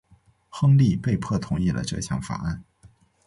[0.49, 2.63] 亨利被迫同意了这项法案。